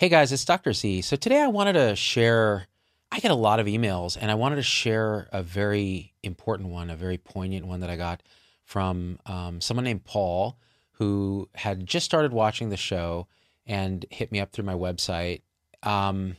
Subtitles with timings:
[0.00, 0.72] Hey guys, it's Dr.
[0.72, 1.02] Z.
[1.02, 2.66] So today I wanted to share,
[3.12, 6.88] I get a lot of emails, and I wanted to share a very important one,
[6.88, 8.22] a very poignant one that I got
[8.64, 10.56] from um, someone named Paul
[10.92, 13.26] who had just started watching the show
[13.66, 15.42] and hit me up through my website.
[15.82, 16.38] Um,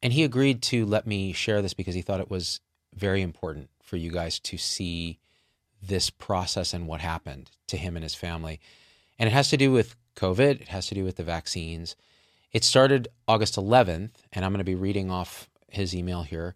[0.00, 2.60] and he agreed to let me share this because he thought it was
[2.94, 5.18] very important for you guys to see
[5.82, 8.60] this process and what happened to him and his family.
[9.18, 11.96] And it has to do with COVID, it has to do with the vaccines.
[12.52, 16.54] It started August 11th, and I'm going to be reading off his email here.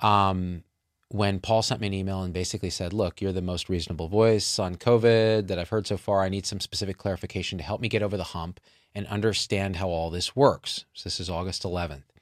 [0.00, 0.64] Um,
[1.08, 4.58] when Paul sent me an email and basically said, Look, you're the most reasonable voice
[4.58, 6.22] on COVID that I've heard so far.
[6.22, 8.60] I need some specific clarification to help me get over the hump
[8.94, 10.84] and understand how all this works.
[10.92, 12.13] So, this is August 11th.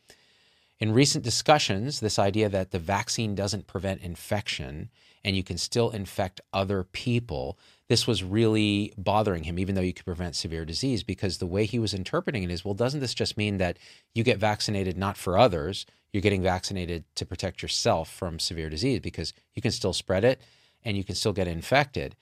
[0.82, 4.91] In recent discussions, this idea that the vaccine doesn't prevent infection
[5.22, 9.92] and you can still infect other people this was really bothering him, even though you
[9.92, 13.14] could prevent severe disease, because the way he was interpreting it is well, doesn't this
[13.14, 13.78] just mean that
[14.12, 15.86] you get vaccinated not for others?
[16.12, 20.41] You're getting vaccinated to protect yourself from severe disease because you can still spread it
[20.84, 22.17] and you can still get infected.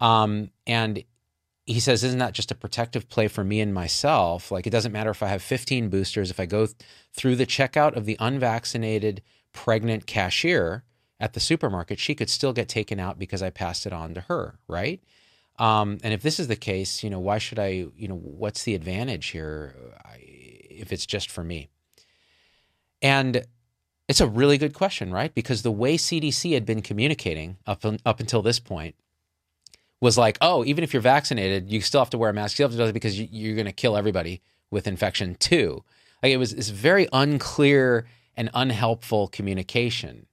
[0.00, 1.04] Um, and
[1.72, 4.50] he says, isn't that just a protective play for me and myself?
[4.50, 6.76] Like, it doesn't matter if I have 15 boosters, if I go th-
[7.12, 10.84] through the checkout of the unvaccinated pregnant cashier,
[11.20, 14.22] at the supermarket, she could still get taken out because I passed it on to
[14.22, 15.00] her, right?
[15.58, 18.62] Um, and if this is the case, you know, why should I, you know, what's
[18.62, 19.74] the advantage here
[20.70, 21.68] if it's just for me?
[23.02, 23.44] And
[24.08, 25.32] it's a really good question, right?
[25.34, 28.94] Because the way CDC had been communicating up, up until this point
[30.00, 32.58] was like, oh, even if you're vaccinated, you still have to wear a mask.
[32.58, 35.84] You have to do it because you, are going to kill everybody with infection too.
[36.22, 40.26] Like it was this very unclear and unhelpful communication.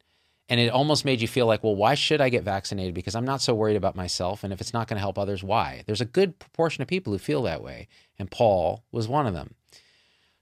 [0.50, 2.94] And it almost made you feel like, well, why should I get vaccinated?
[2.94, 4.46] Because I'm not so worried about myself.
[4.46, 5.84] And if it's not going to help others, why?
[5.86, 7.90] There's a good proportion of people who feel that way.
[8.18, 9.56] And Paul was one of them.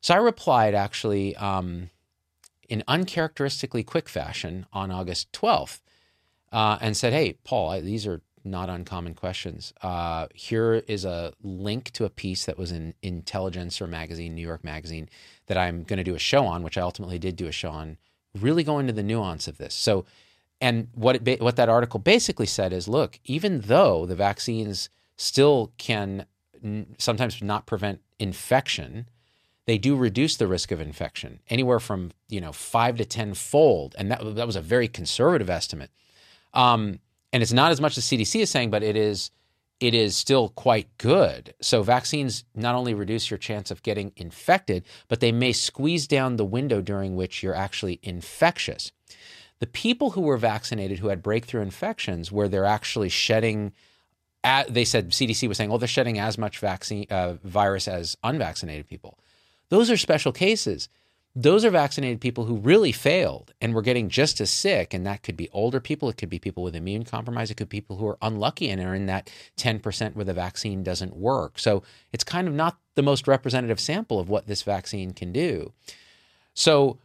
[0.01, 1.89] So I replied actually um,
[2.69, 5.79] in uncharacteristically quick fashion on August 12th
[6.51, 9.73] uh, and said, hey, Paul, I, these are not uncommon questions.
[9.81, 14.63] Uh, here is a link to a piece that was in Intelligencer magazine, New York
[14.63, 15.09] Magazine,
[15.47, 17.71] that I'm going to do a show on, which I ultimately did do a show
[17.71, 17.97] on
[18.39, 19.73] really go into the nuance of this.
[19.73, 20.05] So,
[20.61, 25.71] and what it, what that article basically said is, look, even though the vaccines still
[25.77, 26.25] can
[26.97, 29.07] sometimes not prevent infection,
[29.65, 33.95] they do reduce the risk of infection anywhere from you know five to ten fold,
[33.97, 35.91] and that that was a very conservative estimate.
[36.53, 36.99] Um,
[37.35, 39.29] and it's not as much as CDC is saying, but it is
[39.81, 41.53] it is still quite good.
[41.59, 46.37] So, vaccines not only reduce your chance of getting infected, but they may squeeze down
[46.37, 48.93] the window during which you're actually infectious.
[49.59, 53.73] The people who were vaccinated who had breakthrough infections, where they're actually shedding,
[54.69, 58.87] they said CDC was saying, oh, they're shedding as much vaccine uh, virus as unvaccinated
[58.87, 59.19] people.
[59.67, 60.87] Those are special cases
[61.35, 64.93] those are vaccinated people who really failed and were getting just as sick.
[64.93, 67.67] And that could be older people, it could be people with immune compromise, it could
[67.67, 71.59] be people who are unlucky and are in that 10% where the vaccine doesn't work.
[71.59, 75.73] So it's kind of not the most representative sample of what this vaccine can do.
[76.53, 76.99] So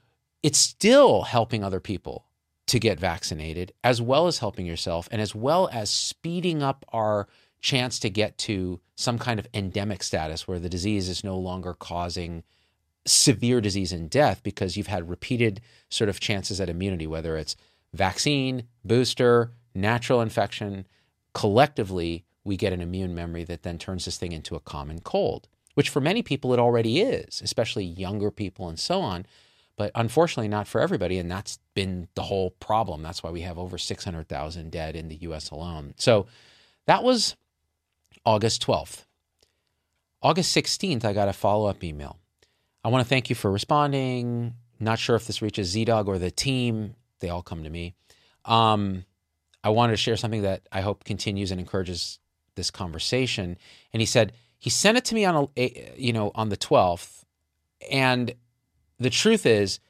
[0.45, 2.27] it's still helping other people
[2.69, 7.27] to get vaccinated, as well as helping yourself, and as well as speeding up our
[7.61, 11.75] chance to get to some kind of endemic status where the disease is no longer
[11.75, 12.45] causing
[13.06, 17.56] severe disease and death because you've had repeated sort of chances at immunity, whether it's
[17.93, 20.87] vaccine, booster, natural infection.
[21.34, 25.49] Collectively, we get an immune memory that then turns this thing into a common cold,
[25.75, 29.27] which for many people it already is, especially younger people and so on.
[29.77, 31.19] But unfortunately, not for everybody.
[31.19, 33.03] And that's been the whole problem.
[33.03, 35.94] That's why we have over 600,000 dead in the US alone.
[35.97, 36.27] So
[36.87, 37.37] that was
[38.27, 39.06] August 12th.
[40.22, 42.19] August 16th, I got a follow up email
[42.85, 44.55] I want to thank you for responding.
[44.79, 46.94] Not sure if this reaches ZDogg or the team.
[47.21, 47.94] They all come to me.
[48.44, 49.05] Um,
[49.62, 52.19] I wanted to share something that I hope continues and encourages
[52.55, 53.59] this conversation.
[53.93, 57.25] And he said he sent it to me on a, you know on the twelfth,
[57.91, 58.35] and
[58.99, 59.81] the truth is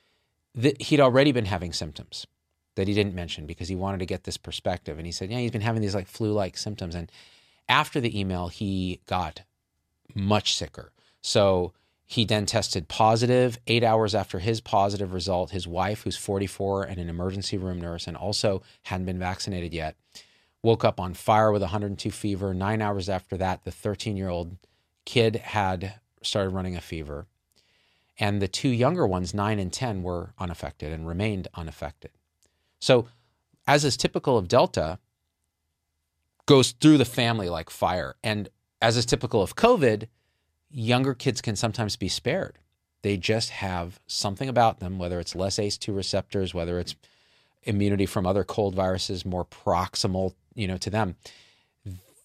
[0.54, 2.26] that he'd already been having symptoms
[2.74, 4.98] that he didn't mention because he wanted to get this perspective.
[4.98, 6.94] And he said, yeah, he's been having these like flu-like symptoms.
[6.94, 7.10] And
[7.68, 9.42] after the email, he got
[10.14, 10.92] much sicker.
[11.20, 11.72] So
[12.10, 13.56] he then tested positive.
[13.68, 18.08] Eight hours after his positive result, his wife, who's 44 and an emergency room nurse
[18.08, 19.94] and also hadn't been vaccinated yet,
[20.60, 22.52] woke up on fire with 102 fever.
[22.52, 24.56] Nine hours after that, the 13 year old
[25.04, 27.28] kid had started running a fever.
[28.18, 32.10] And the two younger ones, nine and 10, were unaffected and remained unaffected.
[32.80, 33.06] So,
[33.68, 34.98] as is typical of Delta,
[36.46, 38.16] goes through the family like fire.
[38.24, 38.48] And
[38.82, 40.08] as is typical of COVID,
[40.70, 42.58] younger kids can sometimes be spared.
[43.02, 46.94] They just have something about them, whether it's less ACE2 receptors, whether it's
[47.62, 51.16] immunity from other cold viruses more proximal, you know, to them.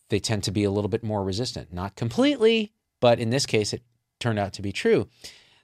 [0.10, 1.74] They tend to be a little bit more resistant.
[1.74, 3.84] Not completely, but in this case, it
[4.20, 5.08] turned out to be true.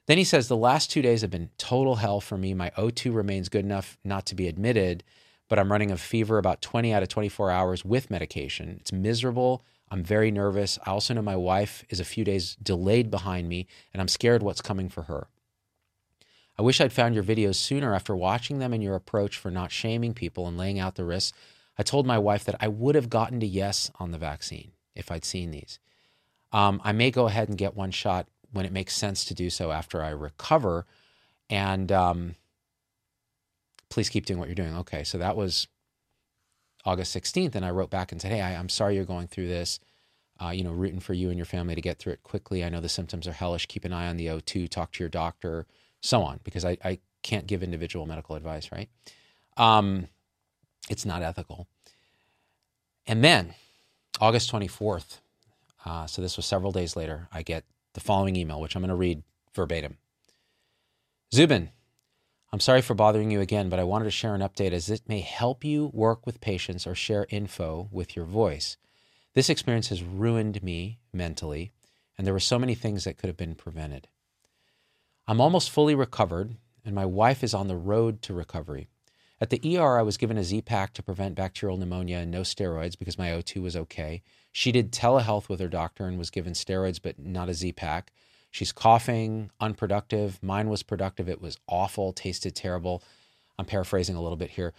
[0.06, 2.54] Then he says, The last two days have been total hell for me.
[2.54, 5.04] My O2 remains good enough not to be admitted,
[5.48, 8.76] but I'm running a fever about 20 out of 24 hours with medication.
[8.80, 9.64] It's miserable.
[9.92, 10.78] I'm very nervous.
[10.86, 14.42] I also know my wife is a few days delayed behind me, and I'm scared
[14.42, 15.28] what's coming for her.
[16.58, 19.70] I wish I'd found your videos sooner after watching them and your approach for not
[19.70, 21.36] shaming people and laying out the risks.
[21.76, 25.12] I told my wife that I would have gotten to yes on the vaccine if
[25.12, 25.78] I'd seen these.
[26.52, 29.50] Um, I may go ahead and get one shot when it makes sense to do
[29.50, 30.86] so after I recover.
[31.50, 32.36] And um,
[33.90, 34.74] please keep doing what you're doing.
[34.78, 35.68] Okay, so that was
[36.84, 39.48] August 16th, and I wrote back and said, "Hey, I, am sorry you're going through
[39.48, 39.78] this.
[40.42, 42.64] Uh, you know, rooting for you and your family to get through it quickly.
[42.64, 43.66] I know the symptoms are hellish.
[43.66, 44.68] Keep an eye on the O2.
[44.68, 45.66] Talk to your doctor,
[46.00, 48.88] so on, because I, I can't give individual medical advice, right?
[49.56, 50.08] Um,
[50.88, 51.68] it's not ethical.
[53.06, 53.54] And then
[54.20, 55.18] August 24th,
[55.84, 57.64] uh, so this was several days later, I get
[57.94, 59.22] the following email, which I'm going to read
[59.54, 59.98] verbatim.
[61.34, 61.70] Zubin,
[62.52, 65.08] I'm sorry for bothering you again, but I wanted to share an update as it
[65.08, 68.76] may help you work with patients or share info with your voice.
[69.32, 71.72] This experience has ruined me mentally,
[72.18, 74.08] and there were so many things that could have been prevented.
[75.26, 78.88] I'm almost fully recovered, and my wife is on the road to recovery.
[79.40, 82.98] At the ER, I was given a Z-Pak to prevent bacterial pneumonia and no steroids
[82.98, 84.22] because my O2 was okay.
[84.52, 88.12] She did telehealth with her doctor and was given steroids, but not a Z-Pak.
[88.52, 90.40] She's coughing, unproductive.
[90.42, 91.28] Mine was productive.
[91.28, 93.02] It was awful, tasted terrible.
[93.58, 94.74] I'm paraphrasing a little bit here.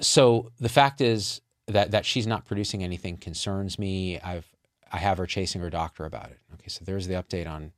[0.00, 4.20] So the fact is that that she's not producing anything concerns me.
[4.20, 4.46] I've
[4.90, 6.38] I have her chasing her doctor about it.
[6.54, 7.72] Okay, so there's the update on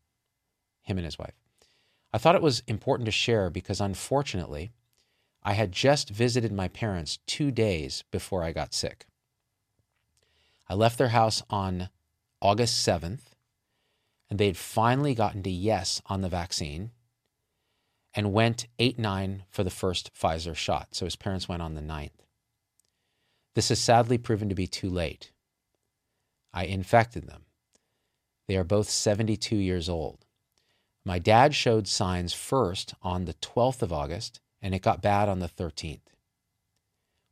[0.82, 1.35] him and his wife.
[2.12, 4.73] I thought it was important to share because unfortunately,
[5.43, 9.06] I had just visited my parents two days before I got sick.
[10.69, 11.88] I left their house on
[12.41, 13.33] August 7th,
[14.34, 16.90] and they'd finally gotten to yes on the vaccine
[18.14, 20.88] and went 8 9 for the first Pfizer shot.
[20.90, 22.26] So his parents went on the 9th.
[23.54, 25.31] This has sadly proven to be too late.
[26.52, 27.42] I infected them.
[28.48, 30.25] They are both 72 years old.
[31.04, 35.38] My dad showed signs first on the 12th of August and it got bad on
[35.38, 36.08] the 13th.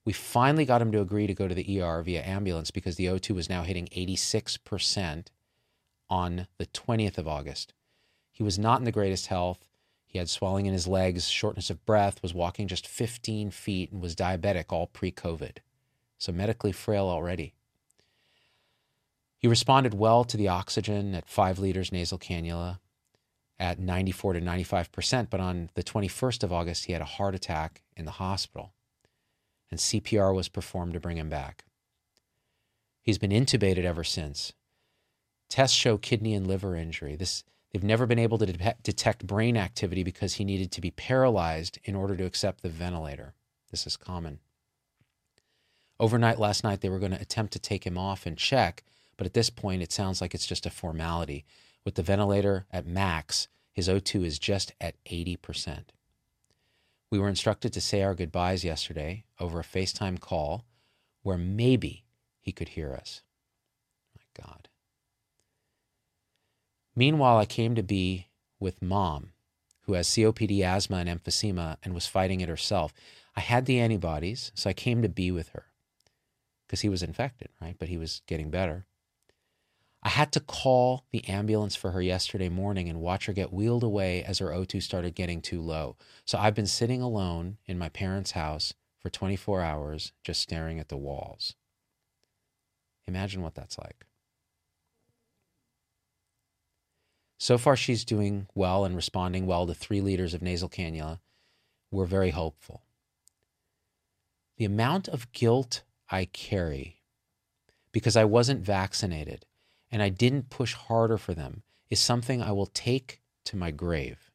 [0.04, 3.06] We finally got him to agree to go to the ER via ambulance because the
[3.06, 5.26] O2 was now hitting 86%
[6.08, 7.72] on the 20th of August.
[8.30, 9.66] He was not in the greatest health.
[10.04, 14.02] He had swelling in his legs, shortness of breath, was walking just 15 feet, and
[14.02, 15.58] was diabetic all pre COVID.
[16.18, 17.54] So medically frail already.
[19.38, 22.78] He responded well to the oxygen at 5 liters nasal cannula
[23.58, 27.82] at 94 to 95%, but on the 21st of August, he had a heart attack
[27.96, 28.72] in the hospital,
[29.70, 31.64] and CPR was performed to bring him back.
[33.02, 34.52] He's been intubated ever since.
[35.52, 37.14] Tests show kidney and liver injury.
[37.14, 40.90] This, they've never been able to de- detect brain activity because he needed to be
[40.90, 43.34] paralyzed in order to accept the ventilator.
[43.70, 44.38] This is common.
[46.00, 48.82] Overnight last night, they were going to attempt to take him off and check,
[49.18, 51.44] but at this point, it sounds like it's just a formality.
[51.84, 55.90] With the ventilator at max, his O2 is just at 80%.
[57.10, 60.64] We were instructed to say our goodbyes yesterday over a FaceTime call
[61.22, 62.06] where maybe
[62.40, 63.20] he could hear us.
[64.16, 64.70] My God.
[66.94, 68.28] Meanwhile, I came to be
[68.60, 69.32] with mom,
[69.82, 72.92] who has COPD, asthma, and emphysema and was fighting it herself.
[73.34, 75.66] I had the antibodies, so I came to be with her
[76.66, 77.76] because he was infected, right?
[77.78, 78.86] But he was getting better.
[80.02, 83.84] I had to call the ambulance for her yesterday morning and watch her get wheeled
[83.84, 85.96] away as her O2 started getting too low.
[86.24, 90.88] So I've been sitting alone in my parents' house for 24 hours just staring at
[90.88, 91.54] the walls.
[93.06, 94.06] Imagine what that's like.
[97.42, 101.18] So far, she's doing well and responding well to three liters of nasal cannula.
[101.90, 102.82] We're very hopeful.
[104.58, 107.02] The amount of guilt I carry
[107.90, 109.44] because I wasn't vaccinated
[109.90, 114.30] and I didn't push harder for them is something I will take to my grave.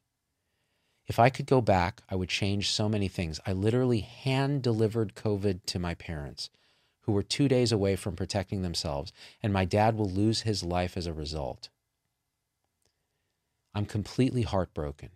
[1.06, 3.40] If I could go back, I would change so many things.
[3.46, 6.50] I literally hand delivered COVID to my parents,
[7.04, 10.94] who were two days away from protecting themselves, and my dad will lose his life
[10.94, 11.70] as a result.
[13.78, 15.10] I'm completely heartbroken.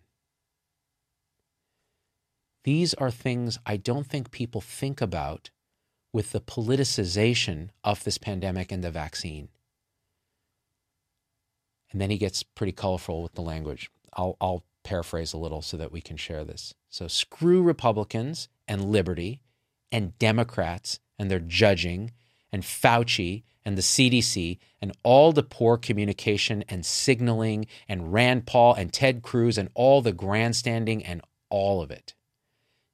[2.62, 5.50] These are things I don't think people think about
[6.12, 9.48] with the politicization of this pandemic and the vaccine.
[11.90, 13.90] And then he gets pretty colorful with the language.
[14.12, 16.72] I'll, I'll paraphrase a little so that we can share this.
[16.88, 19.40] So screw Republicans and liberty
[19.90, 22.12] and Democrats and their judging
[22.52, 28.74] and Fauci and the CDC and all the poor communication and signaling and Rand Paul
[28.74, 32.14] and Ted Cruz and all the grandstanding and all of it.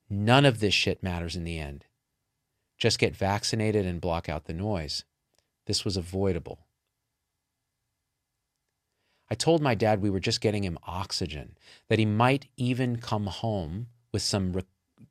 [0.09, 1.85] None of this shit matters in the end.
[2.79, 5.05] Just get vaccinated and block out the noise.
[5.67, 6.67] This was avoidable.
[9.31, 11.57] I told my dad we were just getting him oxygen,
[11.89, 14.63] that he might even come home with some re-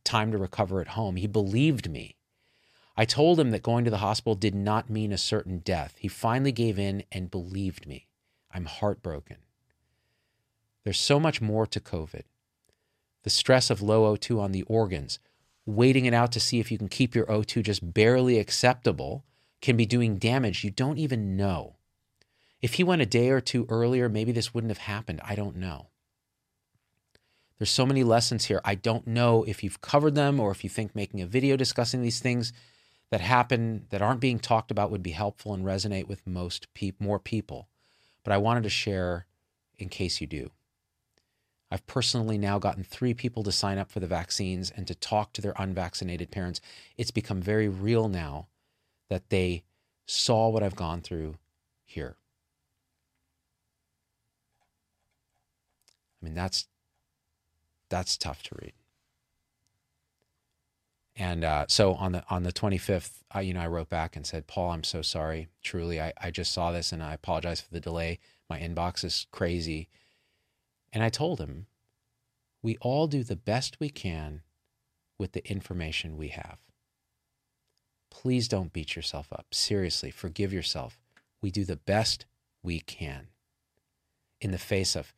[0.04, 1.18] time to recover at home.
[1.18, 2.17] He believed me.
[2.98, 5.96] I told him that going to the hospital did not mean a certain death.
[6.00, 8.08] He finally gave in and believed me.
[8.52, 9.38] I'm heartbroken.
[10.84, 12.24] There's so much more to COVID.
[13.24, 15.20] The stress of low O2 on the organs,
[15.66, 19.24] waiting it out to see if you can keep your O2 just barely acceptable,
[19.62, 21.76] can be doing damage you don't even know.
[22.62, 25.22] If he went a day or two earlier, maybe this wouldn't have happened.
[25.24, 25.88] I don't know.
[27.60, 28.62] There's so many lessons here.
[28.64, 32.02] I don't know if you've covered them or if you think making a video discussing
[32.02, 32.54] these things
[33.10, 36.92] that happen that aren't being talked about would be helpful and resonate with most pe-
[37.00, 37.70] more people.
[38.24, 39.26] But I wanted to share
[39.78, 40.52] in case you do.
[41.70, 45.34] I've personally now gotten three people to sign up for the vaccines and to talk
[45.34, 46.62] to their unvaccinated parents.
[46.98, 48.48] It's become very real now
[49.10, 49.64] that they
[50.06, 51.36] saw what I've gone through
[51.86, 52.16] here.
[56.22, 56.68] I mean, that's
[57.90, 58.74] that's tough to read.
[61.18, 64.26] And uh, so on the on the 25th, I, you know, I wrote back and
[64.26, 65.48] said, Paul, I'm so sorry.
[65.64, 68.20] Truly, I, I just saw this and I apologize for the delay.
[68.50, 69.90] My inbox is crazy.
[70.94, 71.66] And I told him,
[72.62, 74.42] we all do the best we can
[75.18, 76.60] with the information we have.
[78.12, 79.48] Please don't beat yourself up.
[79.52, 81.00] Seriously, forgive yourself.
[81.42, 82.26] We do the best
[82.62, 83.28] we can
[84.40, 85.14] in the face of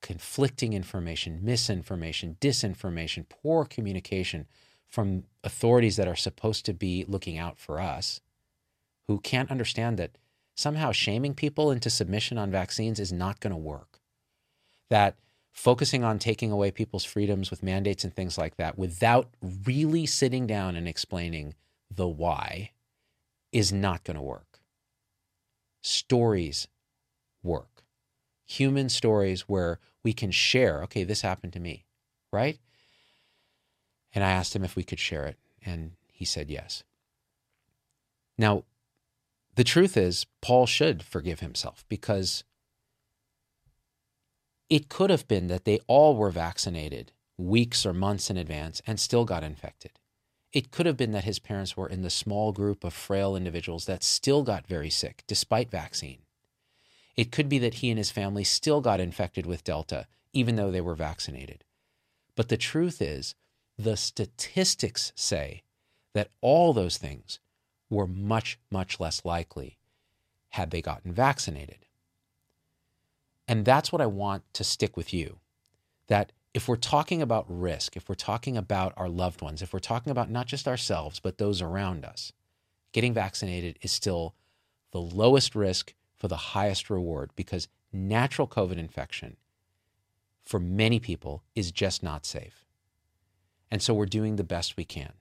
[0.00, 4.46] conflicting information, misinformation, disinformation, poor communication
[4.92, 8.20] from authorities that are supposed to be looking out for us,
[9.08, 10.18] who can't understand that
[10.54, 14.00] somehow shaming people into submission on vaccines is not going to work.
[14.90, 15.16] That
[15.50, 19.30] focusing on taking away people's freedoms with mandates and things like that without
[19.64, 21.54] really sitting down and explaining
[21.90, 22.72] the why
[23.50, 24.60] is not going to work.
[25.82, 26.68] Stories
[27.42, 27.82] work.
[28.46, 31.86] Human stories where we can share, okay, this happened to me,
[32.30, 32.58] right?
[34.14, 36.84] And I asked him if we could share it, and he said yes.
[38.36, 38.64] Now,
[39.54, 42.44] the truth is, Paul should forgive himself because
[44.70, 48.98] it could have been that they all were vaccinated weeks or months in advance and
[48.98, 49.92] still got infected.
[50.52, 53.86] It could have been that his parents were in the small group of frail individuals
[53.86, 56.20] that still got very sick despite vaccine.
[57.16, 60.70] It could be that he and his family still got infected with Delta, even though
[60.70, 61.64] they were vaccinated.
[62.34, 63.34] But the truth is,
[63.78, 65.62] the statistics say
[66.14, 67.40] that all those things
[67.90, 69.78] were much, much less likely
[70.50, 71.86] had they gotten vaccinated.
[73.48, 75.38] And that's what I want to stick with you
[76.08, 79.78] that if we're talking about risk, if we're talking about our loved ones, if we're
[79.78, 82.32] talking about not just ourselves, but those around us,
[82.92, 84.34] getting vaccinated is still
[84.90, 89.36] the lowest risk for the highest reward because natural COVID infection
[90.44, 92.66] for many people is just not safe.
[93.72, 95.14] And so we're doing the best we can.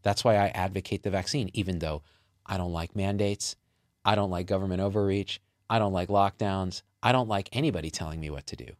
[0.00, 2.02] That's why I advocate the vaccine, even though
[2.46, 3.54] I don't like mandates,
[4.02, 8.30] I don't like government overreach, I don't like lockdowns, I don't like anybody telling me
[8.30, 8.72] what to do.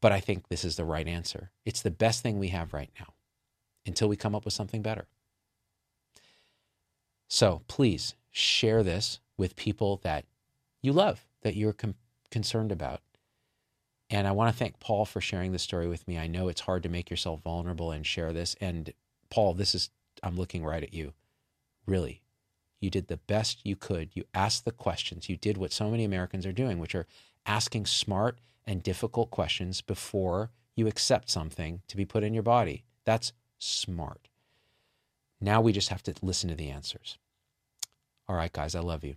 [0.00, 1.50] But I think this is the right answer.
[1.66, 3.12] It's the best thing we have right now
[3.84, 5.06] until we come up with something better.
[7.28, 10.24] So please share this with people that
[10.80, 11.96] you love, that you're com-
[12.30, 13.02] concerned about.
[14.10, 16.18] And I want to thank Paul for sharing this story with me.
[16.18, 18.56] I know it's hard to make yourself vulnerable and share this.
[18.60, 18.92] And
[19.30, 19.90] Paul, this is,
[20.22, 21.12] I'm looking right at you.
[21.86, 22.22] Really,
[22.80, 24.10] you did the best you could.
[24.14, 25.28] You asked the questions.
[25.28, 27.06] You did what so many Americans are doing, which are
[27.44, 32.84] asking smart and difficult questions before you accept something to be put in your body.
[33.04, 34.28] That's smart.
[35.40, 37.18] Now we just have to listen to the answers.
[38.28, 39.16] All right, guys, I love you.